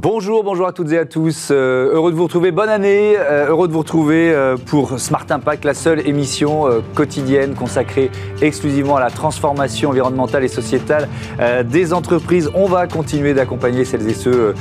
[0.00, 1.48] Bonjour, bonjour à toutes et à tous.
[1.50, 2.52] Euh, heureux de vous retrouver.
[2.52, 3.16] Bonne année.
[3.18, 8.94] Euh, heureux de vous retrouver euh, pour Smart Impact, la seule émission quotidienne consacrée exclusivement
[8.94, 11.08] à la transformation environnementale et sociétale
[11.64, 12.48] des entreprises.
[12.54, 14.54] On va continuer d'accompagner celles et ceux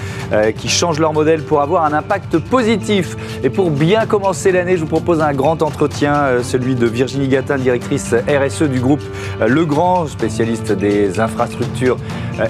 [0.57, 3.15] qui changent leur modèle pour avoir un impact positif.
[3.43, 7.57] Et pour bien commencer l'année, je vous propose un grand entretien, celui de Virginie Gatin,
[7.57, 9.03] directrice RSE du groupe
[9.45, 11.97] Le Grand, spécialiste des infrastructures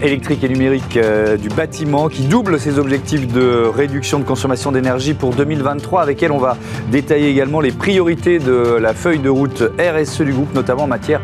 [0.02, 1.00] électriques et numériques
[1.40, 6.32] du bâtiment, qui double ses objectifs de réduction de consommation d'énergie pour 2023, avec elle
[6.32, 6.58] on va
[6.92, 11.22] détailler également les priorités de la feuille de route RSE du groupe, notamment en matière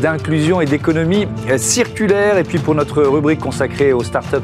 [0.00, 1.26] d'inclusion et d'économie
[1.56, 2.38] circulaire.
[2.38, 4.36] Et puis pour notre rubrique consacrée aux startups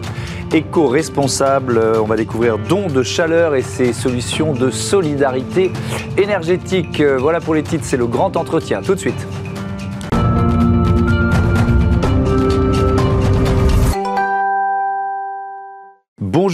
[0.52, 5.72] éco-responsables, on va découvrir dons de chaleur et ses solutions de solidarité
[6.16, 7.02] énergétique.
[7.02, 8.82] Voilà pour les titres, c'est le grand entretien.
[8.82, 9.26] Tout de suite.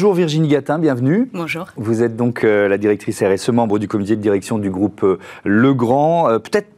[0.00, 1.28] Bonjour Virginie Gatin, bienvenue.
[1.34, 1.66] Bonjour.
[1.76, 5.18] Vous êtes donc euh, la directrice RSE, membre du comité de direction du groupe euh,
[5.44, 6.30] Legrand.
[6.30, 6.68] Euh, peut-être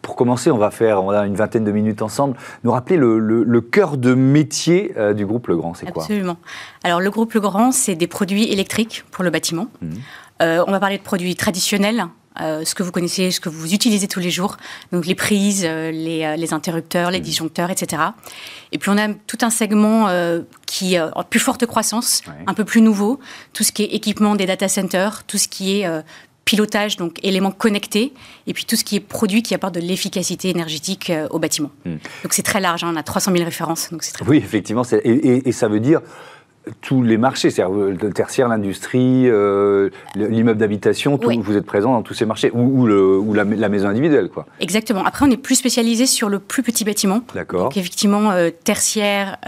[0.00, 3.60] pour commencer, on va faire on a une vingtaine de minutes ensemble, nous rappeler le,
[3.62, 6.04] cœur de métier du groupe Legrand, c'est quoi?
[6.04, 6.36] Absolument.
[6.84, 9.66] Alors le groupe Legrand, c'est des produits électriques pour le bâtiment.
[9.82, 9.88] Mmh.
[10.40, 12.06] on va parler de produits traditionnels,
[12.40, 14.56] euh, ce que vous connaissez, ce que vous utilisez tous les jours,
[14.92, 17.22] donc les prises, euh, euh, les, interrupteurs, les mmh.
[17.22, 18.02] disjoncteurs, etc.
[18.72, 20.08] Et puis on a tout un segment
[20.66, 23.18] qui est en plus forte croissance, un peu plus nouveau,
[23.52, 25.88] tout ce qui est équipement des data centers, tout ce qui est
[26.44, 28.12] pilotage, donc éléments connectés,
[28.46, 31.70] et puis tout ce qui est produit qui apporte de l'efficacité énergétique au bâtiment.
[31.84, 31.92] Mmh.
[32.22, 34.82] Donc c'est très large, hein, on a 300 000 références, donc c'est très Oui, effectivement,
[34.92, 36.00] et, et, ça veut dire
[36.80, 42.02] tous les marchés, c'est-à-dire euh, le tertiaire, l'industrie, euh, l'immeuble d'habitation, vous êtes présent dans
[42.02, 42.86] tous ces marchés, ou,
[43.34, 44.28] la, maison individuelle.
[44.28, 44.46] Quoi.
[44.60, 45.04] Exactement.
[45.04, 47.22] Après, on est plus spécialisé sur le plus petit bâtiment.
[47.34, 47.64] D'accord.
[47.64, 49.38] Donc, effectivement, euh, tertiaire,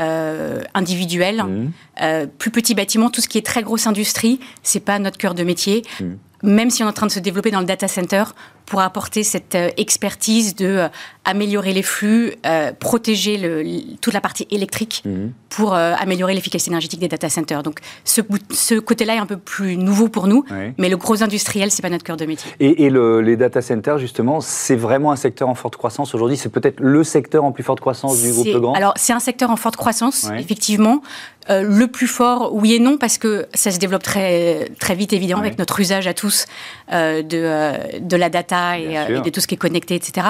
[0.74, 2.26] individuel, mmh.
[2.38, 5.42] plus petit bâtiment, tout ce qui est très grosse industrie, c'est pas notre cœur de
[5.42, 5.82] métier.
[6.00, 6.04] Mmh
[6.42, 8.24] même si on est en train de se développer dans le data center
[8.66, 10.88] pour apporter cette euh, expertise de euh,
[11.24, 15.32] améliorer les flux, euh, protéger le, toute la partie électrique mhm.
[15.48, 17.62] pour améliorer l'efficacité énergétique des data centers.
[17.62, 18.20] Donc ce,
[18.50, 20.44] ce côté-là est un peu plus nouveau pour nous,
[20.78, 22.50] mais le gros industriel, c'est pas notre cœur de métier.
[22.60, 26.36] Et, et le, les data centers, justement, c'est vraiment un secteur en forte croissance aujourd'hui?
[26.36, 28.74] C'est peut-être le secteur en plus forte croissance du groupe Legrand?
[28.74, 31.02] Alors c'est un secteur en forte croissance, effectivement.
[31.48, 35.12] Euh, le plus fort, oui et non, parce que ça se développe très, très vite,
[35.12, 36.46] évidemment, avec notre usage à tous
[36.92, 40.26] euh, de, euh, de la data et, de tout ce qui est connecté, etc.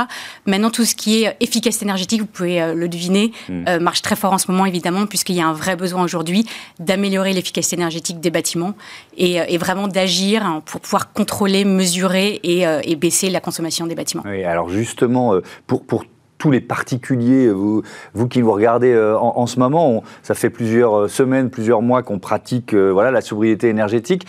[0.47, 3.79] Maintenant, tout ce qui est efficacité énergétique, vous pouvez le deviner, hmm.
[3.81, 6.47] marche très fort en ce moment, évidemment, puisqu'il y a un vrai besoin aujourd'hui
[6.79, 8.75] d'améliorer l'efficacité énergétique des bâtiments
[9.17, 14.23] et, vraiment d'agir pour pouvoir contrôler, mesurer et, et, baisser la consommation des bâtiments.
[14.27, 15.35] Oui, alors justement,
[15.67, 16.05] pour, pour
[16.41, 17.83] tous les particuliers, vous,
[18.15, 22.03] vous qui vous regardez euh, en, ce moment, ça fait plusieurs euh, semaines, plusieurs mois
[22.03, 24.27] qu'on pratique euh, voilà, la sobriété énergétique.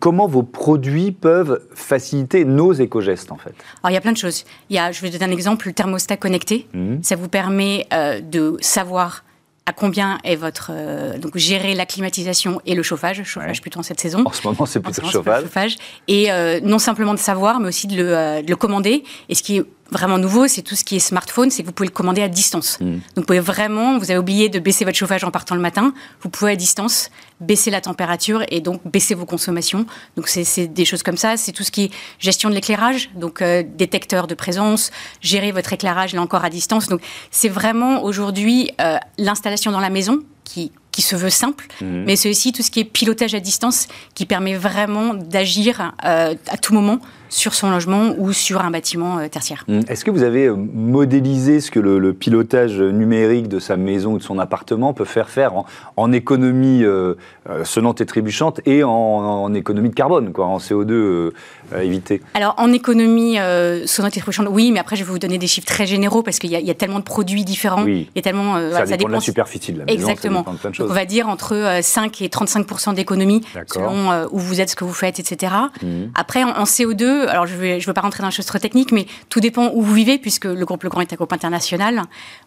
[0.00, 3.54] comment vos produits peuvent faciliter nos éco-gestes en fait?
[3.82, 4.44] Alors il y a plein de choses.
[4.70, 6.66] Il y a, je vais donner un exemple, le thermostat connecté.
[6.72, 7.02] Mmh.
[7.02, 7.86] Ça vous permet
[8.22, 9.24] de savoir
[9.66, 10.72] à combien est votre
[11.18, 14.22] donc gérer la climatisation et le chauffage, chauffage plutôt en cette saison.
[14.24, 15.76] En ce moment, c'est plutôt le chauffage.
[16.08, 16.30] Et
[16.62, 19.04] non simplement de savoir, mais aussi de le, de le commander.
[19.28, 21.72] Et ce qui est vraiment nouveau, c'est tout ce qui est smartphone, c'est que vous
[21.72, 22.78] pouvez le commander à distance.
[22.80, 22.92] Mm.
[22.92, 25.94] Donc vous pouvez vraiment, vous avez oublié de baisser votre chauffage en partant le matin,
[26.22, 27.10] vous pouvez à distance
[27.40, 29.86] baisser la température et donc baisser vos consommations.
[30.16, 33.42] Donc c'est des choses comme ça, c'est tout ce qui est gestion de l'éclairage, donc
[33.42, 36.88] euh, détecteur de présence, gérer votre éclairage là encore à distance.
[36.88, 42.04] Donc c'est vraiment aujourd'hui euh, l'installation dans la maison qui qui se veut simple, mm.
[42.04, 46.34] mais c'est aussi tout ce qui est pilotage à distance qui permet vraiment d'agir euh,
[46.48, 47.00] à tout moment
[47.32, 49.64] sur son logement ou sur un bâtiment euh, tertiaire.
[49.68, 54.12] Hum, est-ce que vous avez euh, modélisé ce que le, pilotage numérique de sa maison
[54.12, 55.52] ou de son appartement peut faire faire
[55.96, 57.14] en, économie euh,
[57.64, 61.30] sonnante et trébuchante et en, économie de carbone, quoi, en CO2
[61.80, 63.38] évité Alors en économie
[63.86, 66.38] sonnante et trébuchante, oui, mais après je vais vous donner des chiffres très généraux parce
[66.38, 67.82] qu'il y, a tellement de produits différents.
[67.82, 68.10] Oui.
[68.14, 69.98] Il y a tellement, ça, dépend de la superficie de la maison.
[69.98, 70.44] Exactement.
[70.80, 74.92] on va dire entre 5 et 35 d'économie selon où vous êtes, ce que vous
[74.92, 75.52] faites, etc.
[75.82, 76.10] Hum.
[76.14, 78.58] Après en CO2, alors je ne vais, je veux pas rentrer dans les choses trop
[78.58, 82.02] techniques, mais tout dépend où vous vivez, puisque le groupe Legrand est un groupe international.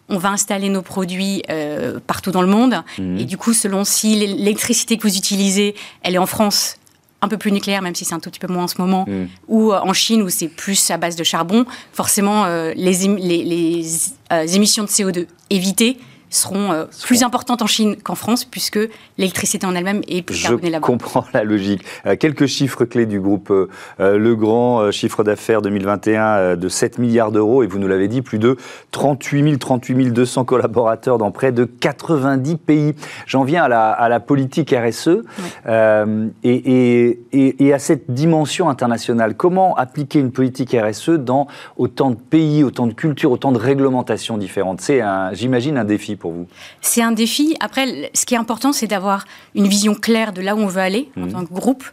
[0.08, 2.82] On va installer nos produits euh, partout dans le monde.
[2.98, 3.18] Mhm.
[3.18, 6.76] Et du coup, selon si l'électricité que vous utilisez, elle est en France,
[7.22, 9.04] un peu plus nucléaire, même si c'est un tout petit peu moins en ce moment,
[9.08, 9.28] mhm.
[9.48, 13.44] ou euh, en Chine où c'est plus à base de charbon, forcément, euh, les, les,
[13.44, 15.98] les émissions de CO2 évitées
[16.30, 18.78] seront euh, plus importantes en Chine qu'en France, puisque
[19.18, 20.86] l'électricité en elle-même est plus carbonée là-bas.
[20.86, 21.84] Je comprends la logique.
[22.06, 27.32] Euh, quelques chiffres clés du groupe euh, Le Grand, chiffre d'affaires 2021 de 7 milliards
[27.32, 28.56] d'euros, et vous nous l'avez dit, plus de
[28.90, 32.94] 38 000, 38 200 collaborateurs dans près de 90 pays.
[33.26, 35.22] J'en viens à la, à la, politique RSE
[35.68, 39.34] et, et, et, à cette dimension internationale.
[39.34, 41.46] Comment appliquer une politique RSE dans
[41.76, 44.80] autant de pays, autant de cultures, autant de réglementations différentes?
[44.80, 45.02] C'est,
[45.32, 46.46] j'imagine, un défi pour vous
[46.80, 47.56] C'est un défi.
[47.60, 49.24] Après, ce qui est important, c'est d'avoir
[49.54, 51.32] une vision claire de là où on veut aller en mmh.
[51.32, 51.84] tant que groupe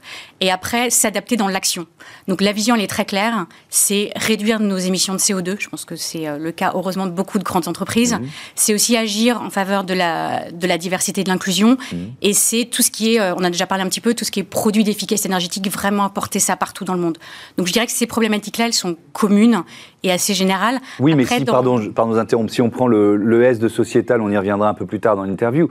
[0.42, 1.88] et après s'adapter dans l'action.
[2.28, 3.46] Donc la vision, elle est très claire.
[3.70, 5.58] C'est réduire nos émissions de CO2.
[5.60, 8.14] Je pense que c'est euh, le cas, heureusement, de beaucoup de grandes entreprises.
[8.14, 8.26] Mmh.
[8.56, 11.78] C'est aussi agir en faveur de la, de la diversité et de l'inclusion.
[11.92, 11.98] Mmh.
[12.22, 14.26] Et c'est tout ce qui est, euh, on a déjà parlé un petit peu, tout
[14.26, 17.18] ce qui est produits d'efficacité énergétique, vraiment apporter ça partout dans le monde.
[17.58, 19.64] Donc je dirais que ces problématiques-là, elles sont communes
[20.04, 20.80] et assez générales.
[21.00, 24.22] Oui, mais si, pardon, pardon, nous interrompre, si on prend le, le S de sociétal,
[24.22, 25.70] on y reviendra un peu plus tard dans l'interview,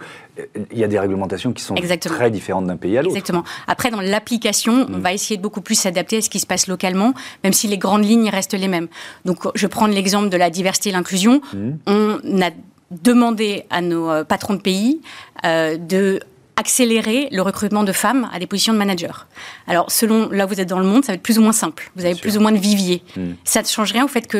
[0.70, 3.14] il y a des réglementations qui sont très différentes d'un pays à l'autre.
[3.14, 3.44] Exactement.
[3.66, 5.00] Après, dans l'application, on mm.
[5.00, 7.12] va essayer de beaucoup plus s'adapter à ce qui se passe localement,
[7.44, 8.88] même si les grandes lignes restent les mêmes.
[9.24, 11.40] Donc, je prends l'exemple de la diversité et l'inclusion.
[11.52, 11.70] Mm.
[11.86, 12.50] On a
[12.90, 15.00] demandé à nos euh, patrons de pays
[15.44, 16.20] euh, de
[16.62, 19.26] accélérer le recrutement de femmes à des positions de manager.
[19.66, 21.52] Alors, selon là où vous êtes dans le monde, ça va être plus ou moins
[21.52, 21.90] simple.
[21.96, 23.02] Vous avez plus ou moins de viviers.
[23.16, 23.32] Hmm.
[23.42, 24.38] Ça ne change rien au fait que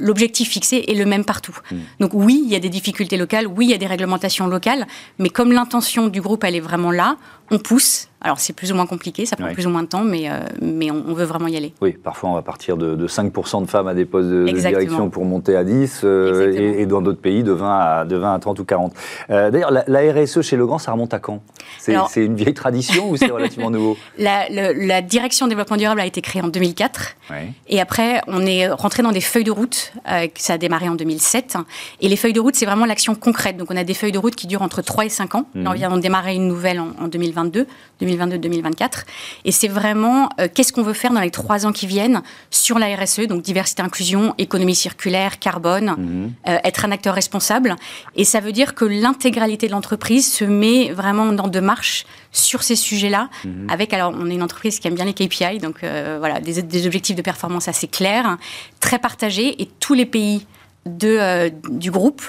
[0.00, 1.56] l'objectif fixé est le même partout.
[1.70, 1.80] Hmm.
[2.00, 4.86] Donc oui, il y a des difficultés locales, oui, il y a des réglementations locales,
[5.18, 7.16] mais comme l'intention du groupe, elle est vraiment là,
[7.50, 8.08] on pousse.
[8.22, 10.40] Alors c'est plus ou moins compliqué, ça prend plus ou moins de temps, mais, euh,
[10.60, 11.72] mais on, veut vraiment y aller.
[11.80, 15.24] Oui, parfois on va partir de, 5% de femmes à des postes de, direction pour
[15.24, 18.58] monter à 10, euh, et, dans d'autres pays de 20, à, de 20 à 30
[18.58, 18.92] ou 40.
[19.30, 21.42] Euh, d'ailleurs, la, RSE chez Legrand, ça remonte à quand?
[21.78, 23.96] C'est une vieille tradition ou c'est relativement nouveau?
[24.18, 27.16] La, direction développement durable a été créée en 2004,
[27.68, 29.92] et après on est rentré dans des feuilles de route,
[30.36, 31.56] ça a démarré en 2007,
[32.02, 34.18] et les feuilles de route c'est vraiment l'action concrète, donc on a des feuilles de
[34.18, 35.66] route qui durent entre 3 et 5 ans, mmh.
[35.66, 37.44] on vient de démarrer une nouvelle en, en 2020
[38.10, 39.04] 2022-2024.
[39.44, 42.78] Et c'est vraiment euh, qu'est-ce qu'on veut faire dans les trois ans qui viennent sur
[42.78, 46.32] la RSE, donc diversité, inclusion, économie circulaire, carbone, mhm.
[46.48, 47.76] euh, être un acteur responsable.
[48.16, 52.62] Et ça veut dire que l'intégralité de l'entreprise se met vraiment dans de marche sur
[52.62, 53.66] ces sujets-là, mhm.
[53.70, 56.62] avec, alors on est une entreprise qui aime bien les KPI, donc euh, voilà, des,
[56.62, 58.38] des, objectifs de performance assez clairs,
[58.78, 60.46] très partagés, et tous les pays
[60.86, 62.22] de, du groupe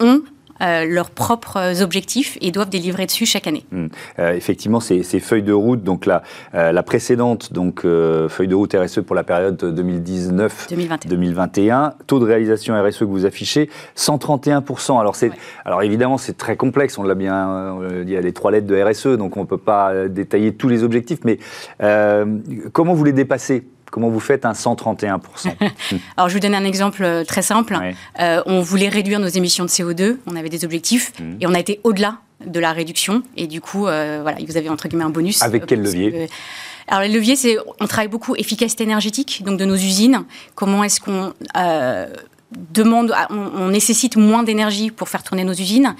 [0.00, 0.22] ont
[0.62, 3.64] euh, leurs propres objectifs et doivent délivrer dessus chaque année.
[3.72, 3.88] Hmm.
[4.18, 6.22] Euh, effectivement, ces, feuilles de route, donc la,
[6.54, 12.80] euh, la précédente donc, feuille de route RSE pour la période 2019-2021, taux de réalisation
[12.80, 15.00] RSE que vous affichez, 131%.
[15.00, 15.32] Alors, c'est,
[15.64, 18.66] alors évidemment, c'est très complexe, on l'a bien dit, il y a les trois lettres
[18.66, 21.38] de RSE, donc on ne peut pas détailler tous les objectifs, mais
[22.72, 23.64] comment vous les dépassez?
[23.92, 25.20] Comment vous faites un 131%
[26.16, 27.78] Alors, je vous donne un exemple euh, très simple.
[28.18, 31.24] Euh, on voulait réduire nos émissions de CO2, on avait des objectifs, mmh.
[31.42, 32.16] et on a été au-delà
[32.46, 33.22] de la réduction.
[33.36, 35.42] Et du coup, euh, voilà, vous avez entre guillemets un bonus.
[35.42, 36.28] Avec quel levier
[36.88, 40.24] alors, le levier, c'est on travaille beaucoup efficacité énergétique, donc de nos usines.
[40.56, 41.32] Comment est-ce qu'on
[42.74, 45.94] demande, on, nécessite moins d'énergie pour faire tourner nos usines?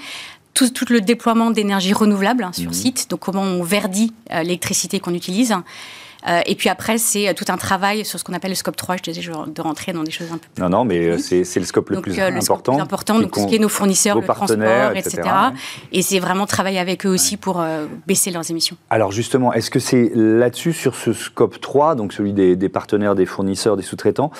[0.53, 2.73] Tout, le déploiement d'énergie renouvelable hein, sur mmh.
[2.73, 5.55] site, donc comment on verdit l'électricité qu'on utilise?
[6.27, 8.75] Euh, et puis après, c'est euh, tout un travail sur ce qu'on appelle le scope
[8.75, 8.97] 3.
[8.97, 10.61] Je disais de rentrer dans des choses un peu plus.
[10.61, 12.35] Non, non, mais euh, c'est le scope le plus important.
[12.35, 15.21] Le scope plus important, donc ce qui est nos fournisseurs, le transport, etc.
[15.91, 17.63] Et c'est vraiment travailler avec eux aussi pour
[18.07, 18.77] baisser leurs émissions.
[18.89, 23.25] Alors justement, est-ce que c'est là-dessus, sur ce scope 3, donc celui des, partenaires, des
[23.25, 24.31] fournisseurs, des sous-traitants,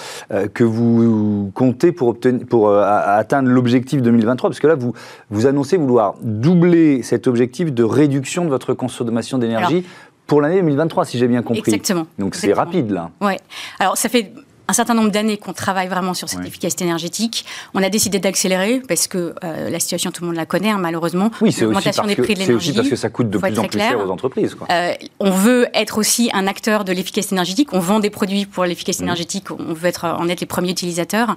[0.54, 4.94] que vous comptez pour, obtenir, pour atteindre l'objectif 2023 Parce que là, vous,
[5.30, 9.86] vous annoncez vouloir doubler cet objectif de réduction de votre consommation d'énergie
[10.28, 11.74] pour l'année 2023, si j'ai bien compris.
[11.74, 12.08] Exactement.
[12.18, 13.10] Donc c'est rapide là.
[13.22, 13.34] Oui.
[13.80, 14.32] Alors ça fait
[14.68, 17.46] un certain nombre d'années qu'on travaille vraiment sur cette efficacité énergétique.
[17.74, 20.78] On a décidé d'accélérer parce que euh, la situation, tout le monde la connaît, hein,
[20.80, 21.32] malheureusement.
[21.42, 24.00] Oui, c'est aussi, parce que, aussi parce que ça coûte de plus en plus cher
[24.00, 24.56] aux entreprises.
[24.72, 27.74] Euh, on veut être aussi un acteur de l'efficacité énergétique.
[27.74, 29.08] On vend des produits pour l'efficacité mmh.
[29.08, 29.52] énergétique.
[29.52, 31.36] On veut être, en être les premiers utilisateurs.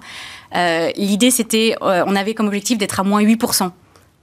[0.55, 3.71] Euh, l'idée, c'était, on avait comme objectif d'être à moins 8%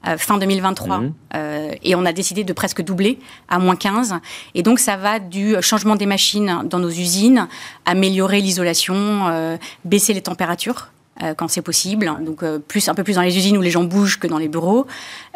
[0.06, 0.98] euh, fin 2023.
[0.98, 1.14] Mhm.
[1.36, 4.16] Euh, et on a décidé de presque doubler à moins 15.
[4.54, 7.48] Et donc, ça va du changement des machines dans nos usines,
[7.86, 10.90] améliorer l'isolation, euh, baisser les températures.
[11.38, 14.20] quand c'est possible, donc plus un peu plus dans les usines où les gens bougent
[14.20, 14.88] que dans les bureaux.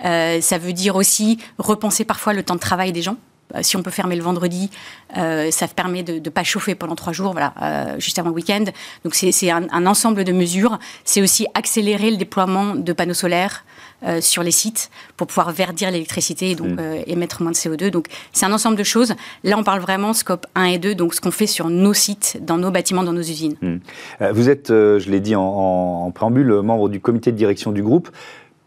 [0.04, 3.16] ça veut dire aussi repenser parfois le temps de travail des gens.
[3.62, 4.72] Si on peut fermer le vendredi,
[5.14, 7.54] ça permet de ne pas chauffer pendant trois jours, voilà,
[8.00, 8.66] juste avant le week-end.
[9.04, 10.80] Donc c'est un, un, ensemble de mesures.
[11.06, 13.64] C'est aussi accélérer le déploiement de panneaux solaires,
[14.04, 16.80] euh, sur les sites pour pouvoir verdir l'électricité et donc mm.
[16.80, 17.90] euh, émettre moins de CO2.
[17.90, 19.16] Donc c'est un ensemble de choses.
[19.44, 22.38] Là, on parle vraiment scope 1 et 2, donc ce qu'on fait sur nos sites,
[22.46, 23.56] dans nos bâtiments, dans nos usines.
[23.60, 23.78] Mm.
[24.22, 27.82] Euh, vous êtes, je l'ai dit en, en préambule, membre du comité de direction du
[27.82, 28.10] groupe.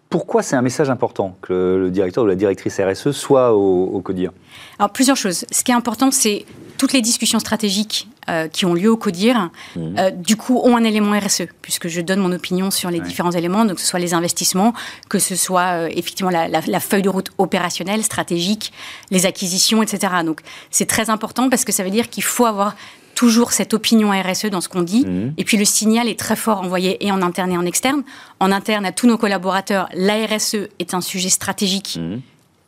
[0.08, 4.00] pourquoi c'est un message important que le, directeur ou la directrice RSE soit au, au
[4.00, 4.32] CODIR
[4.80, 5.44] Alors, plusieurs choses.
[5.52, 6.44] Ce qui est important, c'est
[6.76, 9.80] toutes les discussions stratégiques euh, qui ont lieu au CODIR, mmh.
[9.98, 13.30] euh, du coup, ont un élément RSE, puisque je donne mon opinion sur les différents
[13.30, 14.74] éléments, donc que ce soit les investissements,
[15.08, 18.72] que ce soit euh, effectivement la, la, feuille de route opérationnelle, stratégique,
[19.10, 20.12] les acquisitions, etc.
[20.24, 22.76] Donc, c'est très important parce que ça veut dire qu'il faut avoir
[23.14, 25.04] toujours cette opinion RSE dans ce qu'on dit.
[25.06, 25.34] Mmh.
[25.38, 28.02] Et puis le signal est très fort envoyé et en interne et en externe.
[28.38, 31.98] En interne, à tous nos collaborateurs, la RSE est un sujet stratégique.
[32.00, 32.18] Mmh.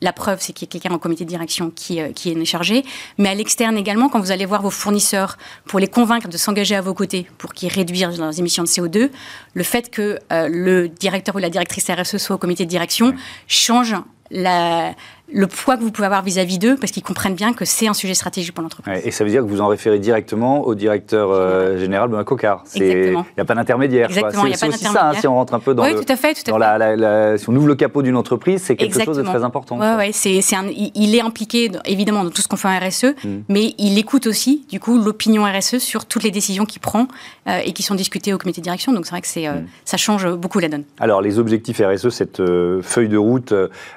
[0.03, 2.45] La preuve, c'est qu'il y a quelqu'un en comité de direction qui, euh, qui est
[2.45, 2.85] chargé.
[3.19, 6.75] Mais à l'externe également, quand vous allez voir vos fournisseurs pour les convaincre de s'engager
[6.75, 9.11] à vos côtés pour qu'ils réduisent leurs émissions de CO2,
[9.55, 13.15] le fait que euh, le directeur ou la directrice RSE soit au comité de direction
[13.47, 13.95] change
[14.33, 14.95] la,
[15.33, 17.95] le poids que vous pouvez avoir vis-à-vis d'eux, parce qu'ils comprennent bien que c'est un
[17.95, 19.01] sujet stratégique pour l'entreprise.
[19.05, 22.65] et ça veut dire que vous en référez directement au directeur euh, général Benoît Cocard.
[22.75, 24.09] Il n'y a pas d'intermédiaire.
[24.13, 26.55] C'est aussi ça, hein, si on rentre un peu dans, oui, tout à fait, tout
[26.55, 27.39] à fait.
[27.39, 29.79] si on ouvre le capot d'une entreprise, c'est quelque chose de très important.
[29.79, 30.11] Oui, ouais,
[30.55, 33.43] un, il est impliqué évidemment dans tout ce qu'on fait en RSE, hmm.
[33.49, 37.09] mais il écoute aussi du coup l'opinion RSE sur toutes les décisions qu'il prend
[37.49, 38.93] euh, et qui sont discutées au comité de direction.
[38.93, 39.67] Donc c'est vrai que c'est, euh, hmm.
[39.85, 40.85] ça change beaucoup la donne.
[41.01, 42.43] Alors les objectifs RSE, cette
[42.83, 43.55] feuille de route,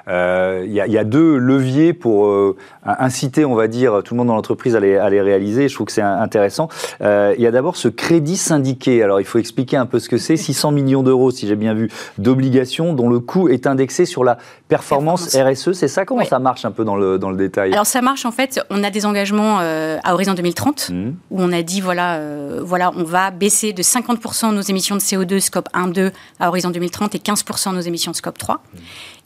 [0.08, 4.28] il y, y, a deux leviers pour euh, inciter, on va dire, tout le monde
[4.28, 5.68] dans l'entreprise à les, réaliser.
[5.68, 6.68] Je trouve que c'est intéressant.
[7.00, 9.02] Euh, il y a d'abord ce crédit syndiqué.
[9.02, 10.36] Alors, il faut expliquer un peu ce que c'est.
[10.46, 14.38] 600 millions d'euros, si j'ai bien vu, d'obligations dont le coût est indexé sur la
[14.68, 15.72] performance, RSE.
[15.72, 16.04] C'est ça?
[16.04, 17.72] Comment ça marche un peu dans le, dans le détail?
[17.72, 18.60] Alors, ça marche en fait.
[18.70, 21.08] On a des engagements euh, à horizon 2030 mmh.
[21.30, 22.20] où on a dit voilà,
[22.62, 26.70] voilà, on va baisser de 50% nos émissions de CO2 scope 1, 2 à horizon
[26.70, 28.56] 2030 et 15% nos émissions de scope 3.
[28.56, 28.78] Mmh.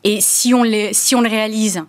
[0.05, 1.83] Et si on, les, si on le réalise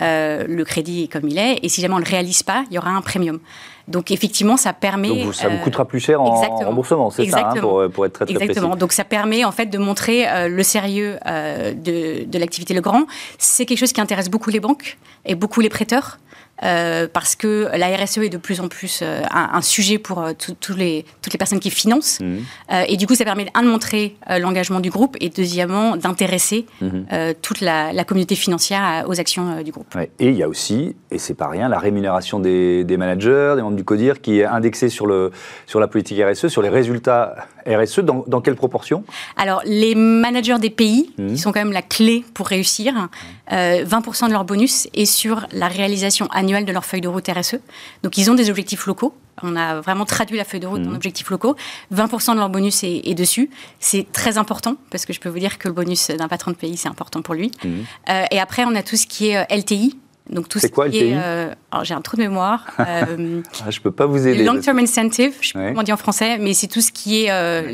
[0.00, 2.74] euh, le crédit comme il est, et si jamais on ne le réalise pas, il
[2.74, 3.40] y aura un premium.
[3.88, 5.24] Donc effectivement, ça permet...
[5.24, 8.12] Donc ça vous euh, coûtera plus cher en, remboursement, c'est ça, hein, pour, pour, être
[8.12, 8.76] très, très Exactement.
[8.76, 13.06] Donc ça permet en fait de montrer euh, le sérieux de, de l'activité Le Grand.
[13.38, 16.18] C'est quelque chose qui intéresse beaucoup les banques et beaucoup les prêteurs.
[16.62, 20.32] Euh, parce que la RSE est de plus en plus euh, un, sujet pour euh,
[20.76, 22.20] les, toutes les personnes qui financent.
[22.20, 22.42] Mhm.
[22.88, 27.34] et du coup, ça permet, un, de montrer l'engagement du groupe et deuxièmement, d'intéresser mhm.
[27.40, 29.96] toute la, communauté financière aux actions du groupe.
[30.18, 33.76] Et il y a aussi, et c'est pas rien, la rémunération des, managers, des membres
[33.76, 35.30] du CODIR qui est indexée sur, le,
[35.66, 37.34] sur la politique RSE, sur les résultats
[37.66, 38.00] RSE.
[38.00, 39.04] Dans, dans quelle proportion?
[39.36, 41.34] Alors, les managers des pays, mhm.
[41.34, 43.08] qui sont quand même la clé pour réussir,
[43.50, 47.56] 20% de leur bonus est sur la réalisation annuelle de leur feuille de route RSE.
[48.02, 49.14] Donc ils ont des objectifs locaux.
[49.42, 50.94] On a vraiment traduit la feuille de route en mmh.
[50.94, 51.56] objectifs locaux.
[51.92, 53.50] 20% de leur bonus est, dessus.
[53.80, 56.56] C'est très important parce que je peux vous dire que le bonus d'un patron de
[56.56, 57.50] pays, c'est important pour lui.
[57.64, 57.68] Mmh.
[58.10, 59.98] Euh, et après, on a tout ce qui est euh, LTI,
[60.30, 62.66] donc tout ce quoi, qui est, euh, alors j'ai un trou de mémoire.
[62.92, 64.44] Euh, ah, je peux pas vous aider.
[64.44, 66.92] Long term incentive, je sais pas comment on dit en français, mais c'est tout ce
[66.92, 67.72] qui est euh,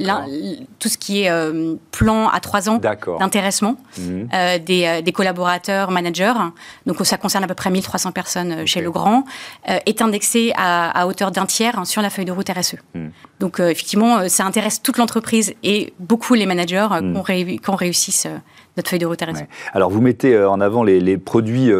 [0.78, 2.78] tout ce qui est euh, plan à trois ans
[3.18, 4.28] d'intéressement mhm.
[4.64, 6.34] des, des, collaborateurs, managers.
[6.86, 9.24] Donc ça concerne à peu près 1300 personnes chez Le Grand,
[9.66, 12.76] est indexé à, à hauteur d'un tiers sur la feuille de route RSE.
[12.94, 13.10] Mhm.
[13.40, 17.60] Donc effectivement, ça intéresse toute l'entreprise et beaucoup les managers mhm.
[17.60, 18.28] qu'on réussisse
[18.78, 19.22] notre feuille de route.
[19.74, 21.70] Alors vous mettez en avant les, produits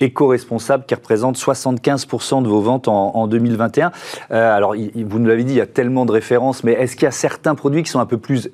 [0.00, 3.92] éco-responsables qui représentent 75% de vos ventes en, 2021.
[4.30, 7.04] Euh, alors, vous nous l'avez dit, il y a tellement de références, mais est-ce qu'il
[7.04, 8.50] y a certains produits qui sont un peu plus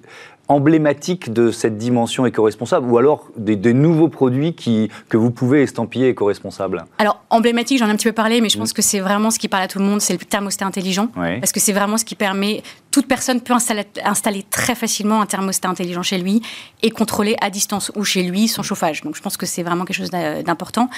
[0.48, 6.08] emblématique de cette dimension éco-responsable ou alors des, nouveaux produits qui, que vous pouvez estampiller
[6.08, 8.74] éco-responsables Alors, emblématique, j'en ai un petit peu parlé, mais je pense mm.
[8.74, 11.08] que c'est vraiment ce qui parle à tout le monde, c'est le thermostat intelligent.
[11.14, 15.26] Parce que c'est vraiment ce qui permet, toute personne peut installer, installer, très facilement un
[15.26, 16.42] thermostat intelligent chez lui
[16.82, 19.02] et contrôler à distance ou chez lui son chauffage.
[19.02, 20.88] Donc, je pense que c'est vraiment quelque chose d'important.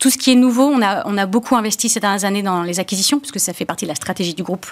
[0.00, 2.62] Tout ce qui est nouveau, on a, on a beaucoup investi ces dernières années dans
[2.62, 4.66] les acquisitions, puisque ça fait partie de la stratégie du groupe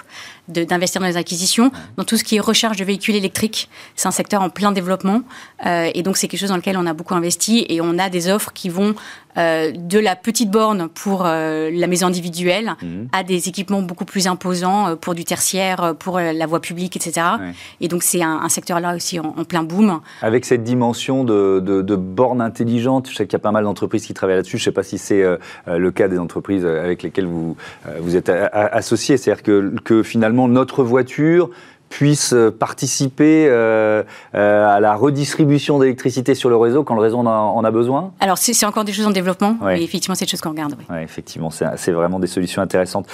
[0.47, 3.69] d'investir dans les acquisitions, dans tout ce qui est recherche de véhicules électriques.
[3.95, 5.21] C'est un secteur en plein développement.
[5.67, 7.63] Euh, et donc, c'est quelque chose dans lequel on a beaucoup investi.
[7.69, 8.95] Et on a des offres qui vont
[9.37, 13.07] euh, de la petite borne pour euh, la maison individuelle mhm.
[13.11, 17.25] à des équipements beaucoup plus imposants pour du tertiaire, pour la voie publique, etc.
[17.81, 19.99] Et donc, c'est un, secteur là aussi en, plein boom.
[20.21, 24.05] Avec cette dimension de, de, bornes intelligentes, je sais qu'il y a pas mal d'entreprises
[24.05, 24.57] qui travaillent là-dessus.
[24.57, 25.23] Je ne sais pas si c'est
[25.67, 27.55] le cas des entreprises avec lesquelles vous,
[27.99, 29.17] vous êtes associés.
[29.17, 31.49] C'est-à-dire que, que finalement, notre voiture
[31.89, 34.03] puisse euh, participer euh,
[34.35, 38.37] euh, à la redistribution d'électricité sur le réseau quand le réseau en a, besoin Alors,
[38.37, 40.75] c'est encore des choses en développement, mais effectivement, c'est des choses qu'on regarde.
[40.89, 40.97] Oui.
[41.03, 43.07] effectivement, c'est vraiment des solutions intéressantes.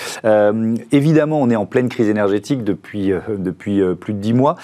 [0.91, 4.55] évidemment, on est en pleine crise énergétique depuis, depuis plus de dix mois.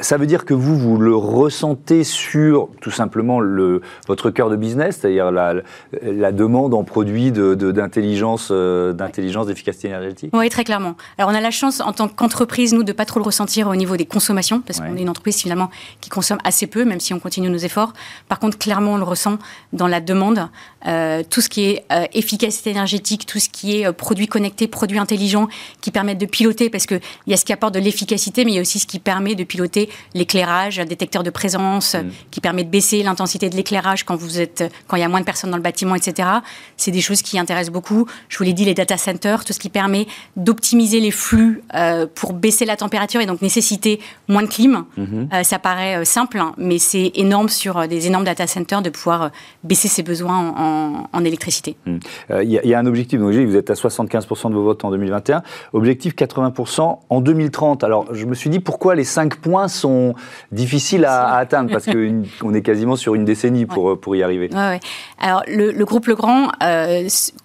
[0.00, 4.56] ça veut dire que vous, vous le ressentez sur tout simplement le, votre cœur de
[4.56, 5.56] business, c'est-à-dire la,
[6.02, 10.30] la, demande en produits d'intelligence, d'intelligence, d'efficacité énergétique?
[10.32, 10.94] Oui, très clairement.
[11.18, 13.68] Alors, on a la chance, en tant qu'entreprise, nous, de pas trop le ressentir ressentir
[13.68, 15.70] au niveau des consommations, parce qu'on est une entreprise finalement
[16.00, 17.92] qui consomme assez peu, même si on continue nos efforts.
[18.28, 19.38] Par contre, clairement, on le ressent
[19.72, 20.48] dans la demande.
[20.86, 24.98] Euh, tout ce qui est euh, efficacité énergétique, tout ce qui est produits connectés, produits
[24.98, 25.48] intelligents,
[25.80, 28.54] qui permettent de piloter, parce qu'il y a ce qui apporte de l'efficacité, mais il
[28.56, 32.10] y a aussi ce qui permet de piloter l'éclairage, un détecteur de présence, mm.
[32.30, 35.20] qui permet de baisser l'intensité de l'éclairage quand vous êtes, quand il y a moins
[35.20, 36.28] de personnes dans le bâtiment, etc.
[36.76, 38.06] C'est des choses qui intéressent beaucoup.
[38.28, 40.06] Je vous l'ai dit, les data centers, tout ce qui permet
[40.36, 44.84] d'optimiser les flux euh, pour baisser la température et donc nécessiter moins de clim.
[44.96, 45.28] Mhm.
[45.32, 48.90] Euh, ça paraît euh, simple, hein, mais c'est énorme sur des énormes data centers de
[48.90, 49.30] pouvoir
[49.62, 51.76] baisser ses besoins en, électricité.
[51.86, 52.00] Mhm.
[52.42, 55.42] Il y, a un objectif, donc vous êtes à 75% de vos votes en 2021,
[55.72, 57.84] objectif 80% en 2030.
[57.84, 60.14] Alors je me suis dit pourquoi les 5 points sont
[60.52, 64.50] difficiles à, atteindre, parce qu'on est quasiment sur une décennie pour, pour y arriver.
[64.52, 64.80] Ouais,
[65.18, 66.50] Alors le, le, groupe Legrand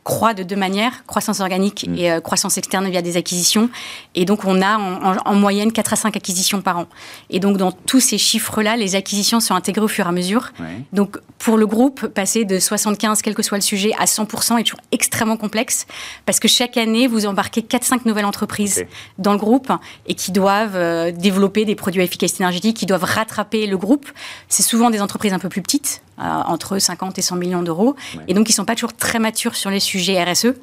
[0.10, 1.98] croît de deux manières, croissance organique mm.
[1.98, 3.70] et croissance externe via des acquisitions.
[4.16, 6.88] Et donc, on a en, moyenne 4 à 5 acquisitions par an.
[7.30, 10.52] Et donc, dans tous ces chiffres-là, les acquisitions sont intégrées au fur et à mesure.
[10.94, 14.64] Donc, pour le groupe, passer de 75, quel que soit le sujet, à 100% est
[14.64, 15.86] toujours extrêmement complexe
[16.26, 18.86] parce que chaque année, vous embarquez 4-5 nouvelles entreprises
[19.18, 19.72] dans le groupe
[20.08, 24.08] et qui doivent euh, développer des produits à efficacité énergétique, qui doivent rattraper le groupe.
[24.48, 27.96] C'est souvent des entreprises un peu plus petites, euh, entre 50 et 100 millions d'euros.
[28.28, 30.54] Et donc, ils ne sont pas toujours très matures sur les sujets RSE.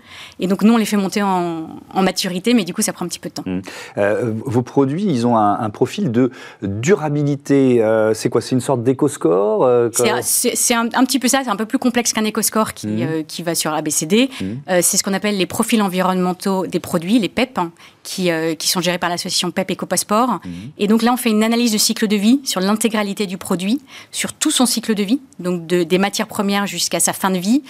[0.41, 3.09] Et donc, nous, on les fait monter en, maturité, mais du coup, ça prend un
[3.09, 3.43] petit peu de temps.
[3.47, 3.63] Mmh.
[3.99, 6.31] Euh, vos produits, ils ont un, profil de
[6.63, 7.83] durabilité.
[7.83, 8.41] Euh, c'est quoi?
[8.41, 9.91] C'est une sorte d'éco-score
[10.23, 11.43] C'est un, petit peu ça.
[11.45, 13.25] C'est un peu plus complexe qu'un éco-score qui, mmh.
[13.27, 14.31] qui, va sur ABCD.
[14.41, 14.81] Mmh.
[14.83, 17.73] c'est ce qu'on appelle les profils environnementaux des produits, les PEP, hein,
[18.07, 20.41] qui, qui, sont gérés par l'association PEP EcoPassport.
[20.79, 23.81] Et donc là, on fait une analyse de cycle de vie sur l'intégralité du produit,
[24.13, 27.63] sur tout son cycle de vie donc des matières premières jusqu'à sa fin de vie,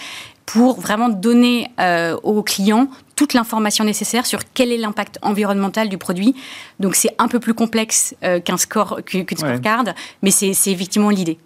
[0.45, 5.97] pour vraiment donner euh, aux clients toute l'information nécessaire sur quel est l'impact environnemental du
[5.97, 6.35] produit.
[6.79, 9.85] Donc c'est un peu plus complexe euh, qu'un score, qu'une scorecard,
[10.21, 11.37] mais c'est effectivement l'idée.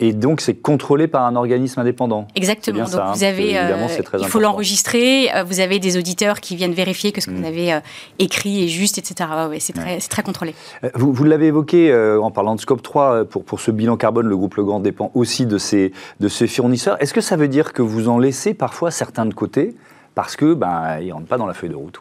[0.00, 2.26] Et donc, c'est contrôlé par un organisme indépendant.
[2.34, 2.80] Exactement.
[2.80, 3.86] Donc, vous hein, avez, euh,
[4.18, 5.32] il faut l'enregistrer.
[5.32, 7.80] Euh, vous avez des auditeurs qui viennent vérifier que ce que vous avez euh,
[8.18, 9.30] écrit est juste, etc.
[9.48, 10.54] Ouais, c'est très, très, contrôlé.
[10.94, 14.36] Vous, vous l'avez évoqué en parlant de Scope 3, pour, pour ce bilan carbone, le
[14.36, 17.00] groupe Legrand dépend aussi de ses, de ses fournisseurs.
[17.00, 19.76] Est-ce que ça veut dire que vous en laissez parfois certains de côté
[20.16, 22.00] parce que ben, ils ne rentrent pas dans la feuille de route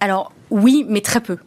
[0.00, 1.38] Alors, oui, mais très peu.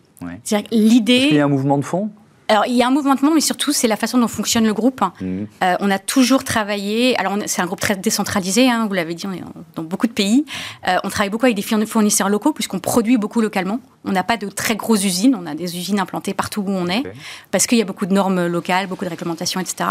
[0.72, 1.14] L'idée.
[1.14, 2.10] Est-ce qu'il y a un mouvement de fond?
[2.48, 5.02] Alors, il y a un mouvement, mais surtout, c'est la façon dont fonctionne le groupe.
[5.02, 5.46] Mmh.
[5.64, 7.18] Euh, on a toujours travaillé.
[7.20, 9.42] Alors, c'est un groupe très décentralisé, hein, vous l'avez dit, on est
[9.76, 10.46] dans beaucoup de pays.
[10.88, 13.80] Euh, on travaille beaucoup avec des fournisseurs locaux, puisqu'on produit beaucoup localement.
[14.04, 15.36] On n'a pas de très grosses usines.
[15.36, 17.04] On a des usines implantées partout où on est,
[17.50, 19.90] parce qu'il y a beaucoup de normes locales, beaucoup de réglementations, etc.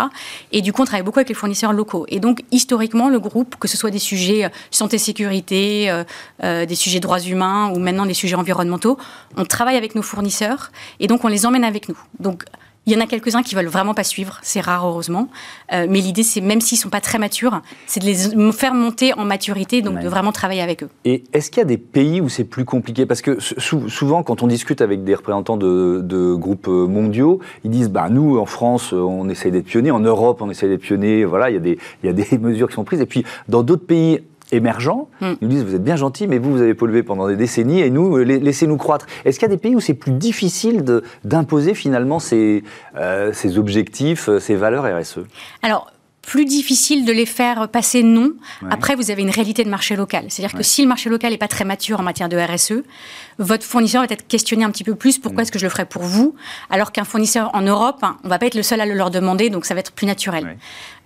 [0.53, 2.07] Et du coup, on travaille beaucoup avec les fournisseurs locaux.
[2.09, 5.93] Et donc, historiquement, le groupe, que ce soit des sujets euh, santé-sécurité,
[6.41, 8.97] des sujets droits humains ou maintenant des sujets environnementaux,
[9.37, 11.99] on travaille avec nos fournisseurs et donc on les emmène avec nous.
[12.21, 12.44] Donc,
[12.87, 15.29] il y en a quelques-uns qui veulent vraiment pas suivre, c'est rare heureusement.
[15.73, 19.15] Euh, mais l'idée, c'est même s'ils sont pas très matures, c'est de les faire monter
[19.15, 20.89] en maturité, donc de vraiment travailler avec eux.
[21.05, 23.07] Et est-ce qu'il y a des pays où c'est plus compliqué?
[23.07, 27.91] Parce que souvent, quand on discute avec des représentants de, groupes euh, mondiaux, ils disent
[27.91, 31.25] bah nous en France, on essaie d'être pionniers, en Europe, on essaie d'être pionniers.
[31.25, 33.01] Voilà, il y a des il y a des mesures qui sont prises.
[33.01, 34.21] Et puis dans d'autres pays
[34.57, 35.33] émergents, hmm.
[35.41, 37.81] ils nous disent vous êtes bien gentils, mais vous, vous avez pollué pendant des décennies
[37.81, 39.07] et nous, laissez-nous croître.
[39.25, 40.85] Est-ce qu'il y a des pays où c'est plus difficile
[41.25, 42.65] d'imposer finalement ces,
[42.97, 45.21] euh, ces, objectifs, euh, ces valeurs RSE
[45.63, 45.94] Alors,
[46.25, 48.33] plus difficile de les faire passer non.
[48.71, 50.27] Après, vous avez une réalité de marché local.
[50.29, 52.83] C'est-à-dire que si le marché local n'est pas très mature en matière de RSE,
[53.39, 55.19] votre fournisseur va être questionné un petit peu plus.
[55.19, 55.43] Pourquoi mm.
[55.43, 56.35] est-ce que je le ferais pour vous
[56.71, 59.11] Alors qu'un fournisseur en Europe, hein, on va pas être le seul à le leur
[59.11, 60.57] demander, donc ça va être plus naturel.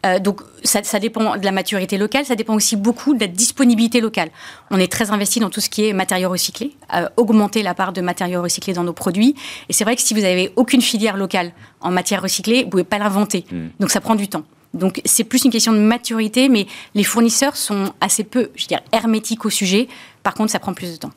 [0.07, 4.01] Euh, donc ça, dépend de la maturité locale, ça dépend aussi beaucoup de la disponibilité
[4.01, 4.31] locale.
[4.71, 7.93] On est très investi dans tout ce qui est matériaux recyclés, euh, augmenter la part
[7.93, 9.35] de matériaux recyclés dans nos produits.
[9.69, 12.85] Et c'est vrai que si vous n'avez aucune filière locale en matière recyclée, vous pouvez
[12.85, 13.45] pas l'inventer.
[13.51, 13.69] Mm.
[13.81, 14.45] Donc ça prend du temps.
[14.75, 18.77] Donc c'est plus une question de maturité, mais les fournisseurs sont assez peu, je veux
[18.93, 19.89] hermétiques au sujet.
[20.23, 21.11] Par contre, ça prend plus de temps.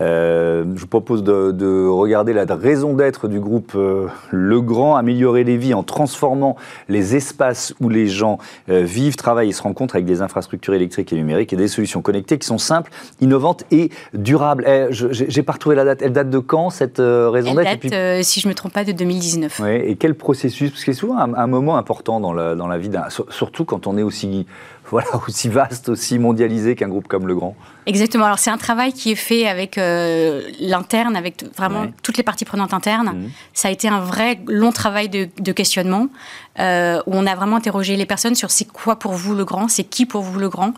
[0.00, 5.56] Euh, je vous propose de, regarder la raison d'être du groupe euh, Legrand, améliorer les
[5.56, 6.56] vies en transformant
[6.88, 11.12] les espaces où les gens euh, vivent, travaillent et se rencontrent avec des infrastructures électriques
[11.12, 14.64] et numériques et des solutions connectées qui sont simples, innovantes et durables.
[14.66, 16.02] Eh, j'ai pas retrouvé la date.
[16.02, 17.84] Elle date de quand cette raison d'être?
[17.84, 19.60] Elle date, si je me trompe pas, de 2019.
[19.66, 20.70] et quel processus?
[20.70, 22.90] Parce que c'est souvent un, moment important dans la, dans la vie,
[23.30, 24.46] surtout quand on est aussi
[24.90, 28.24] voilà, aussi vaste, aussi mondialisé qu'un groupe comme Legrand Exactement.
[28.24, 32.44] Alors c'est un travail qui est fait avec euh, l'interne, avec vraiment toutes les parties
[32.44, 33.12] prenantes internes.
[33.14, 33.30] Mhm.
[33.54, 36.08] Ça a été un vrai long travail de, questionnement
[36.58, 39.68] euh, où on a vraiment interrogé les personnes sur c'est quoi pour vous le grand,
[39.68, 40.74] c'est qui pour vous le grand mhm.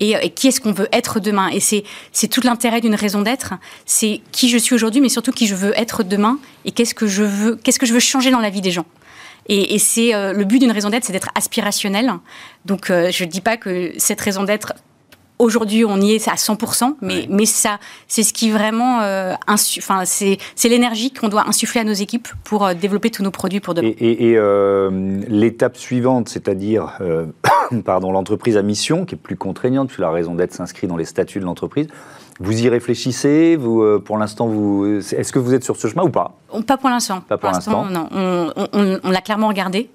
[0.00, 1.48] et, qui est-ce qu'on veut être demain.
[1.48, 3.54] Et c'est c'est tout l'intérêt d'une raison d'être.
[3.84, 7.08] C'est qui je suis aujourd'hui, mais surtout qui je veux être demain et qu'est-ce que
[7.08, 8.86] je veux qu'est-ce que je veux changer dans la vie des gens.
[9.48, 12.12] Et, c'est le but d'une raison d'être, c'est d'être aspirationnel.
[12.64, 14.74] Donc, je ne dis pas que cette raison d'être
[15.42, 19.34] Aujourd'hui, on y est à 100%, mais, mais ça, c'est ce qui vraiment, euh,
[20.04, 23.74] c'est, l'énergie qu'on doit insuffler à nos équipes pour euh, développer tous nos produits pour
[23.74, 23.90] demain.
[23.98, 26.96] Et, euh, l'étape suivante, c'est-à-dire,
[27.84, 31.06] pardon, l'entreprise à mission, qui est plus contraignante, puis la raison d'être s'inscrit dans les
[31.06, 31.88] statuts de l'entreprise.
[32.38, 36.10] Vous y réfléchissez vous, Pour l'instant, vous, est-ce que vous êtes sur ce chemin ou
[36.10, 36.36] pas?
[36.66, 37.20] Pas pour l'instant.
[37.22, 37.86] Pas pour, l'instant.
[37.86, 39.90] Non, on, l'a clairement regardé.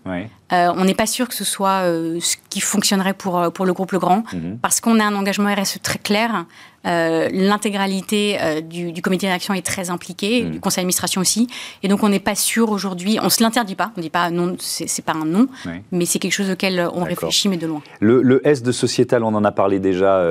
[0.54, 3.66] Euh, on n'est pas sûr que ce soit euh, ce qui fonctionnerait pour, euh, pour
[3.66, 4.60] le groupe Legrand, mhm.
[4.62, 6.46] parce qu'on a un engagement RSE très clair.
[6.90, 10.52] L'intégralité du, comité d'action est très impliquée, mhm.
[10.52, 11.50] du conseil d'administration aussi.
[11.84, 14.10] Et donc, on n'est pas sûr aujourd'hui, on ne se l'interdit pas, on ne dit
[14.10, 15.48] pas non, c'est pas un non,
[15.92, 17.82] mais c'est quelque chose auquel on réfléchit, mais de loin.
[18.00, 20.22] Le, S de sociétal, on en a parlé déjà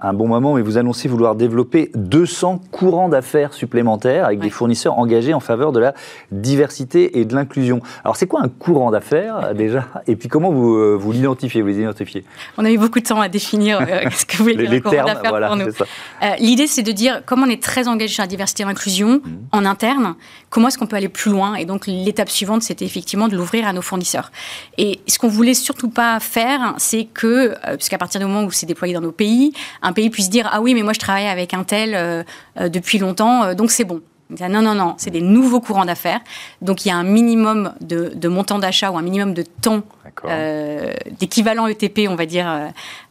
[0.00, 4.96] un, bon moment, mais vous annoncez vouloir développer 200 courants d'affaires supplémentaires avec des fournisseurs
[5.00, 5.94] engagés en faveur de la
[6.30, 7.80] diversité et de l'inclusion.
[8.04, 9.88] Alors, c'est quoi un courant d'affaires déjà?
[10.06, 12.24] Et puis comment vous, euh, vous l'identifiez, vous les identifiez?
[12.56, 14.80] On a eu beaucoup de temps à définir euh, ce que vous voulez dire les,
[14.80, 15.66] termes, voilà, pour nous.
[15.66, 19.20] Euh, l'idée, c'est de dire comment on est très engagé sur la diversité et l'inclusion
[19.24, 19.38] mhm.
[19.52, 20.14] en interne,
[20.50, 21.56] comment est-ce qu'on peut aller plus loin?
[21.56, 24.30] Et donc l'étape suivante, c'était effectivement de l'ouvrir à nos fournisseurs.
[24.78, 28.66] Et ce qu'on voulait surtout pas faire, c'est que, puisqu'à partir du moment où c'est
[28.66, 31.54] déployé dans nos pays, un pays puisse dire ah oui, mais moi je travaille avec
[31.54, 32.24] un tel
[32.56, 34.00] depuis longtemps, donc c'est bon.
[34.30, 36.20] Non, non, non, c'est des nouveaux courants d'affaires.
[36.60, 39.82] Donc il y a un minimum de, montant d'achat ou un minimum de temps
[40.24, 42.68] euh, d'équivalent ETP, on va dire, euh,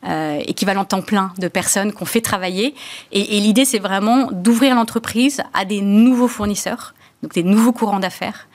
[0.08, 2.76] euh, équivalent temps plein de personnes qu'on fait travailler.
[3.12, 8.48] Et, l'idée, c'est vraiment d'ouvrir l'entreprise à des nouveaux fournisseurs, donc des nouveaux courants d'affaires,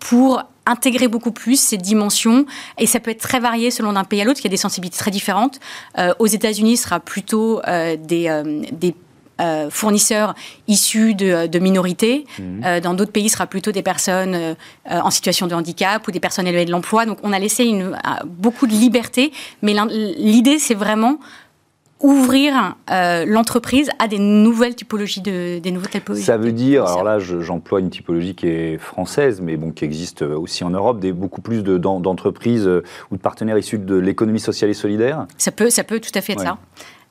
[0.00, 2.46] pour intégrer beaucoup plus ces dimensions.
[2.78, 4.56] Et ça peut être très varié selon d'un pays à l'autre, il y a des
[4.56, 5.60] sensibilités très différentes.
[6.18, 8.94] aux États-Unis, ce sera plutôt des, des
[9.38, 10.34] euh, fournisseurs
[10.66, 12.24] issus de, minorités.
[12.38, 12.62] Mhm.
[12.64, 14.54] Euh, dans d'autres pays, ce sera plutôt des personnes euh,
[14.86, 17.04] en situation de handicap ou des personnes éloignées de l'emploi.
[17.04, 21.18] Donc on a laissé une, beaucoup de liberté, mais l'idée, c'est vraiment
[22.00, 22.76] ouvrir
[23.26, 26.24] l'entreprise à des nouvelles typologies de des nouvelles typologies.
[26.24, 30.22] Ça veut dire, alors là, j'emploie une typologie qui est française, mais bon, qui existe
[30.22, 32.68] aussi en Europe, des beaucoup plus d'entreprises
[33.10, 35.26] ou de partenaires issus de l'économie sociale et solidaire?
[35.36, 36.58] Ça peut, ça peut tout à fait être ça.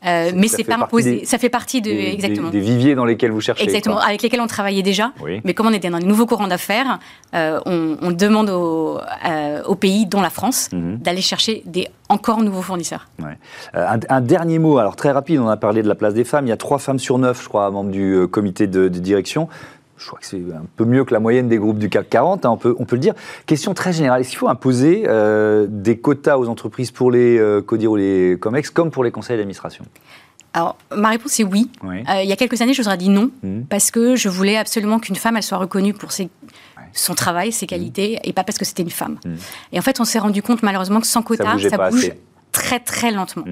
[0.06, 1.26] Euh, mais c'est pas imposé.
[1.26, 3.64] ça fait partie de des, exactement des, viviers dans lesquels vous cherchez.
[3.64, 5.12] Exactement, avec lesquels on travaillait déjà.
[5.44, 7.00] Mais comme on était dans les nouveaux courants d'affaires,
[7.34, 10.98] euh, on, demande au, euh, pays, dont la France, mhm.
[10.98, 13.08] d'aller chercher des encore nouveaux fournisseurs.
[13.74, 16.46] Un, dernier mot, alors très rapide, on a parlé de la place des femmes.
[16.46, 19.50] Il y a trois femmes sur neuf, je crois, membres du comité de, de direction
[19.98, 22.46] je crois que c'est un peu mieux que la moyenne des groupes du CAC 40,
[22.46, 23.14] hein, on, peut, on peut le dire.
[23.46, 27.62] Question très générale, est-ce qu'il faut imposer euh, des quotas aux entreprises pour les euh,
[27.62, 29.86] CODIR ou les COMEX comme pour les conseils d'administration?
[30.54, 31.70] Alors, ma réponse est oui.
[31.84, 33.62] Euh, il y a quelques années, je vous aurais dit non, mmh.
[33.70, 36.30] parce que je voulais absolument qu'une femme, elle soit reconnue pour ses,
[36.94, 38.30] son travail, ses qualités, mmh.
[38.30, 39.18] et pas parce que c'était une femme.
[39.26, 39.34] Mmh.
[39.74, 42.12] Et en fait, on s'est rendu compte malheureusement que sans quotas, ça, bouge
[42.54, 43.44] très très lentement.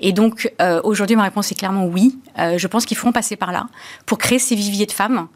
[0.00, 2.18] Et donc, aujourd'hui, ma réponse est clairement oui.
[2.36, 3.68] je pense qu'il faut passer par là
[4.04, 5.28] pour créer ces viviers de femmes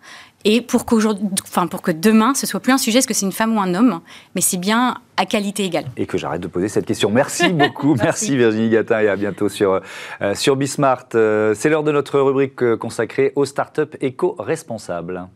[0.44, 3.26] et pour, qu'aujourd'hui, enfin, pour que demain, ce soit plus un sujet, est-ce que c'est
[3.26, 4.00] une femme ou un homme,
[4.34, 5.84] mais c'est bien à qualité égale.
[5.96, 7.10] Et que j'arrête de poser cette question.
[7.10, 7.94] Merci beaucoup.
[7.94, 8.36] Merci.
[8.36, 9.80] Virginie Gatin et à bientôt sur,
[10.20, 11.06] euh, sur Bismart.
[11.14, 15.28] Euh, c'est l'heure de notre rubrique euh, consacrée aux startups éco-responsables.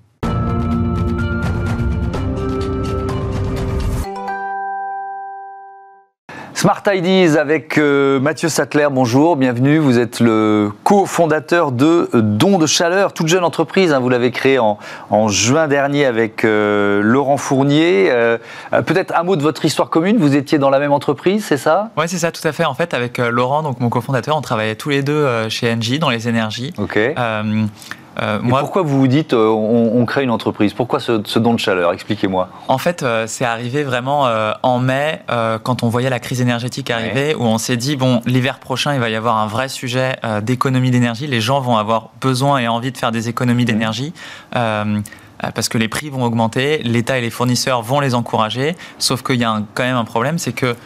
[6.66, 9.78] Smart Ideas avec euh, Mathieu Sattler, bonjour, bienvenue.
[9.78, 13.92] Vous êtes le cofondateur de euh, Don de Chaleur, toute jeune entreprise.
[13.92, 14.76] Hein, vous l'avez créée en,
[15.28, 18.12] juin dernier avec euh, Laurent Fournier.
[18.84, 20.16] Peut-être un mot de votre histoire commune.
[20.16, 21.90] Vous étiez dans la même entreprise, c'est ça?
[21.96, 22.64] Oui, c'est ça, tout à fait.
[22.64, 26.10] En fait, avec Laurent, donc mon cofondateur, on travaillait tous les deux chez Engie dans
[26.10, 26.74] les énergies.
[26.78, 26.98] Ok.
[28.22, 30.72] Euh, pourquoi vous vous dites euh, on, crée une entreprise?
[30.72, 31.92] Pourquoi ce, don de chaleur?
[31.92, 32.48] Expliquez-moi.
[32.68, 34.28] En fait, euh, c'est arrivé vraiment
[34.62, 35.22] en mai,
[35.62, 39.00] quand on voyait la crise énergétique arriver, où on s'est dit bon, l'hiver prochain, il
[39.00, 41.26] va y avoir un vrai sujet d'économie d'énergie.
[41.26, 43.66] Les gens vont avoir besoin et envie de faire des économies mmh.
[43.66, 44.12] d'énergie.
[44.50, 49.36] parce que les prix vont augmenter, l'État et les fournisseurs vont les encourager, sauf qu'il
[49.36, 50.76] y a quand même un problème, c'est que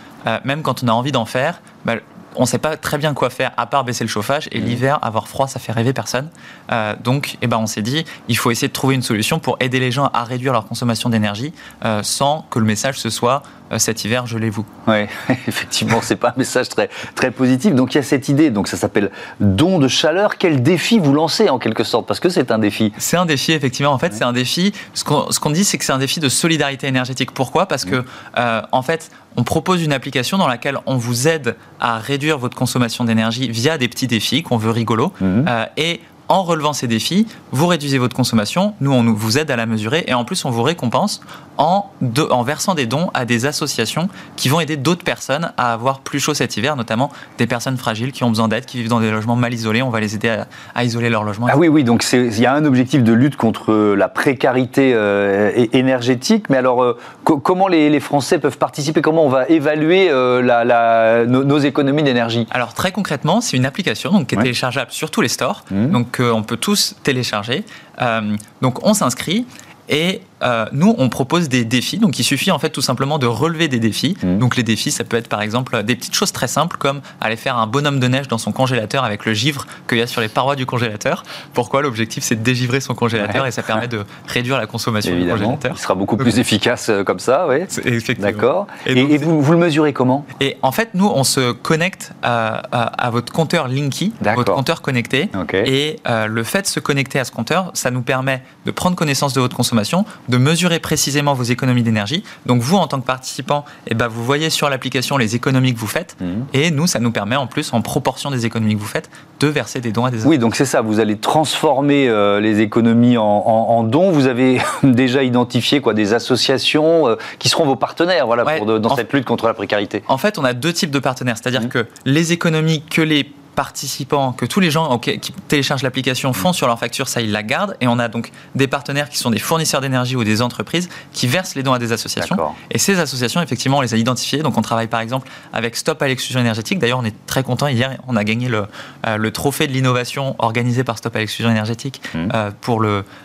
[0.45, 1.95] même quand on a envie d'en faire, bah,
[2.41, 4.49] on ne sait pas très bien quoi faire à part baisser le chauffage.
[4.51, 4.65] Et mmh.
[4.65, 6.31] l'hiver, avoir froid, ça fait rêver personne.
[6.73, 9.59] Euh, donc, eh ben, on s'est dit, il faut essayer de trouver une solution pour
[9.61, 11.53] aider les gens à réduire leur consommation d'énergie
[11.85, 13.43] euh, sans que le message ce soit
[13.79, 14.65] cet hiver, je l'ai vous.
[14.87, 15.07] Oui,
[15.49, 17.75] effectivement, c'est pas un message très, très positif.
[17.75, 20.39] Donc il y a cette idée, donc ça s'appelle don de chaleur.
[20.39, 22.07] Quel défi vous lancez en quelque sorte?
[22.07, 22.93] Parce que c'est un défi.
[22.99, 23.93] C'est un défi, effectivement.
[23.93, 24.73] En fait, c'est un défi.
[24.95, 27.33] Ce qu'on dit, c'est que c'est un défi de solidarité énergétique.
[27.33, 27.67] Pourquoi?
[27.67, 28.05] Parce que,
[28.39, 32.57] euh, en fait, on propose une application dans laquelle on vous aide à réduire votre
[32.57, 35.13] consommation d'énergie via des petits défis qu'on veut rigolos.
[35.21, 35.45] Mhm.
[35.49, 36.01] Euh, et
[36.31, 40.05] en relevant ces défis, vous réduisez votre consommation, nous on vous aide à la mesurer
[40.07, 41.21] et en plus on vous récompense
[41.59, 41.91] en,
[42.31, 46.21] en versant des dons à des associations qui vont aider d'autres personnes à avoir plus
[46.21, 49.11] chaud cet hiver, notamment des personnes fragiles qui ont besoin d'aide, qui vivent dans des
[49.11, 50.43] logements mal isolés, on va les aider
[50.75, 51.49] à, isoler leur logement.
[51.51, 55.67] Ah oui, oui, donc il y a un objectif de lutte contre la précarité euh,
[55.73, 61.27] énergétique, mais alors euh, comment les, Français peuvent participer, comment on va évaluer euh, la,
[61.27, 62.47] nos, économies d'énergie?
[62.51, 65.87] Alors très concrètement, c'est une application donc, qui est téléchargeable sur tous les stores, mmh.
[65.89, 67.65] donc on peut tous télécharger.
[68.01, 69.47] Euh, donc on s'inscrit
[69.89, 71.99] et euh, nous, on propose des défis.
[71.99, 74.17] Donc, il suffit en fait tout simplement de relever des défis.
[74.23, 74.39] Mmh.
[74.39, 77.37] Donc, les défis, ça peut être par exemple des petites choses très simples comme aller
[77.37, 80.21] faire un bonhomme de neige dans son congélateur avec le givre qu'il y a sur
[80.21, 81.23] les parois du congélateur.
[81.55, 81.83] Pourquoi?
[81.83, 85.73] L'objectif, c'est de dégivrer son congélateur et ça permet de réduire la consommation du congélateur.
[85.75, 87.63] Il sera beaucoup plus efficace euh, comme ça, oui.
[87.85, 88.31] Effectivement.
[88.31, 88.67] D'accord.
[88.87, 90.25] Et, vous, vous, le mesurez comment?
[90.41, 95.29] Et en fait, nous, on se connecte à, votre compteur Linky, votre compteur connecté.
[95.65, 98.97] Et euh, le fait de se connecter à ce compteur, ça nous permet de prendre
[98.97, 102.23] connaissance de votre consommation, de mesurer précisément vos économies d'énergie.
[102.47, 105.79] Donc vous, en tant que participant, eh ben, vous voyez sur l'application les économies que
[105.79, 106.17] vous faites.
[106.21, 106.47] Mhm.
[106.55, 109.49] Et nous, ça nous permet en plus, en proportion des économies que vous faites, de
[109.49, 113.17] verser des dons à des Oui, donc c'est ça, vous allez transformer euh, les économies
[113.19, 114.11] en, dons.
[114.13, 119.13] Vous avez déjà identifié quoi, des associations euh, qui seront vos partenaires voilà, dans cette
[119.13, 120.03] lutte contre la précarité.
[120.09, 121.69] En fait, on a deux types de partenaires, c'est-à-dire mhm.
[121.69, 126.67] que les économies que les participants, que tous les gens qui téléchargent l'application font sur
[126.67, 127.77] leur facture, ça ils la gardent.
[127.81, 131.27] Et on a donc des partenaires qui sont des fournisseurs d'énergie ou des entreprises qui
[131.27, 132.37] versent les dons à des associations.
[132.71, 134.43] Et ces associations, effectivement, on les a identifiées.
[134.43, 136.79] Donc on travaille par exemple avec Stop à l'exclusion énergétique.
[136.79, 137.67] D'ailleurs, on est très content.
[137.67, 138.65] Hier, on a gagné le,
[139.07, 142.29] euh, le trophée de l'innovation organisé par Stop à l'exclusion énergétique mmh.
[142.35, 142.81] euh, pour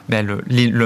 [0.09, 0.41] ben, le,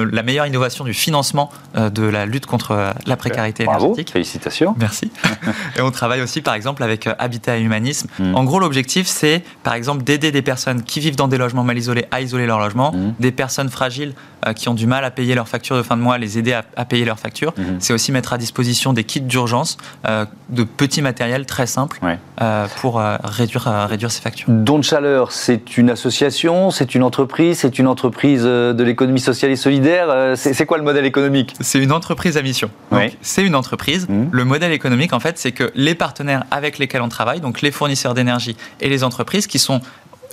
[0.06, 4.12] la meilleure innovation du financement euh, de la lutte contre la précarité Bravo, énergétique.
[4.12, 4.75] Félicitations.
[4.78, 5.12] Merci.
[5.78, 8.08] et on travaille aussi par exemple avec Habitat et Humanisme.
[8.19, 8.36] Mmh.
[8.36, 9.29] En gros, l'objectif, c'est
[9.63, 12.60] par exemple, d'aider des personnes qui vivent dans des logements mal isolés à isoler leur
[12.60, 13.13] logement, mmh.
[13.20, 14.13] des personnes fragiles
[14.48, 16.54] euh, qui ont du mal à payer leurs factures de fin de mois, les aider
[16.54, 17.54] à, payer leurs factures.
[17.58, 17.63] Mmh.
[17.80, 22.00] C'est aussi mettre à disposition des kits d'urgence, euh, de petits matériels très simples
[22.42, 24.48] euh, pour réduire, réduire ces factures.
[24.50, 29.52] Don de chaleur, c'est une association, c'est une entreprise, c'est une entreprise de l'économie sociale
[29.52, 30.34] et solidaire.
[30.36, 31.56] c'est quoi le modèle économique?
[31.60, 32.70] C'est une entreprise à mission.
[33.22, 34.08] C'est une entreprise.
[34.08, 34.28] Mmh.
[34.32, 37.72] Le modèle économique, en fait, c'est que les partenaires avec lesquels on travaille, donc les
[37.72, 39.82] fournisseurs d'énergie et les entreprises, qui sont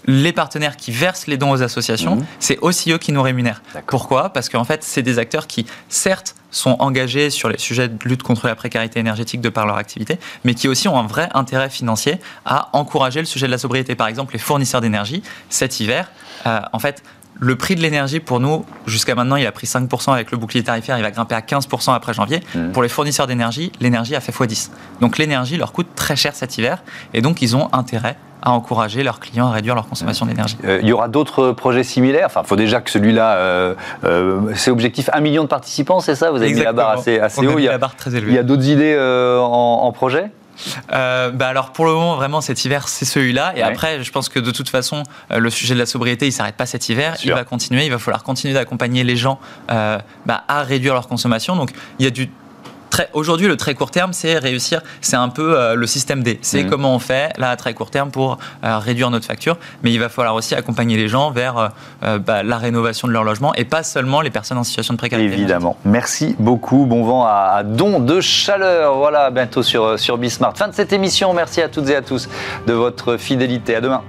[0.07, 2.27] les partenaires qui versent les dons aux associations, mhm.
[2.38, 3.62] c'est aussi eux qui nous rémunèrent.
[3.87, 4.31] Pourquoi?
[4.31, 8.22] Parce qu'en fait, c'est des acteurs qui, certes, sont engagés sur les sujets de lutte
[8.22, 11.68] contre la précarité énergétique de par leur activité, mais qui aussi ont un vrai intérêt
[11.68, 13.94] financier à encourager le sujet de la sobriété.
[13.94, 16.11] Par exemple, les fournisseurs d'énergie, cet hiver,
[16.46, 17.03] euh, en fait,
[17.38, 20.62] le prix de l'énergie pour nous, jusqu'à maintenant, il a pris 5% avec le bouclier
[20.62, 22.40] tarifaire, il va grimper à 15% après janvier.
[22.55, 22.72] Mmh.
[22.72, 24.70] Pour les fournisseurs d'énergie, l'énergie a fait x10.
[25.01, 26.83] Donc l'énergie leur coûte très cher cet hiver
[27.14, 30.29] et donc ils ont intérêt à encourager leurs clients à réduire leur consommation mmh.
[30.29, 30.57] d'énergie.
[30.64, 32.27] Euh, il y aura d'autres projets similaires?
[32.27, 36.14] Enfin, il faut déjà que celui-là, euh, euh, c'est objectif 1 million de participants, c'est
[36.14, 36.31] ça?
[36.31, 37.59] Vous avez mis la barre assez, assez haut.
[37.59, 38.33] il y a, la barre très élevée.
[38.33, 38.96] Il y a d'autres idées
[39.40, 40.31] en projet?
[40.92, 43.56] Euh, bah alors pour le moment vraiment cet hiver c'est celui-là.
[43.56, 46.32] Et après je pense que de toute façon euh, le sujet de la sobriété il
[46.32, 47.16] s'arrête pas cet hiver.
[47.24, 47.86] Il va continuer.
[47.86, 49.38] Il va falloir continuer d'accompagner les gens
[49.70, 51.56] euh, bah, à réduire leur consommation.
[51.56, 52.30] Donc il y a du
[53.12, 54.80] Aujourd'hui, le très court terme, c'est réussir.
[55.00, 56.38] C'est un peu euh, le système D.
[56.42, 56.70] C'est mhm.
[56.70, 59.56] comment on fait, là, à très court terme, pour euh, réduire notre facture.
[59.82, 61.70] Mais il va falloir aussi accompagner les gens vers
[62.04, 64.98] euh, bah, la rénovation de leur logement et pas seulement les personnes en situation de
[64.98, 65.32] précarité.
[65.32, 65.76] Évidemment.
[65.85, 66.87] Merci beaucoup.
[66.87, 68.96] Bon vent à, Don de Chaleur.
[68.96, 70.56] Voilà, bientôt sur, sur Bismart.
[70.56, 71.32] Fin de cette émission.
[71.35, 72.28] Merci à toutes et à tous
[72.66, 73.76] de votre fidélité.
[73.76, 74.02] À demain.